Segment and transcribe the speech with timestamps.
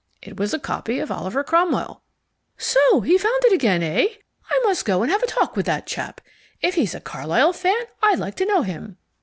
[0.23, 2.01] It was a copy of Oliver Cromwell."
[2.57, 4.07] "So he found it again, eh?
[4.49, 6.21] I must go and have a talk with that chap.
[6.59, 8.97] If he's a Carlyle fan I'd like to know him."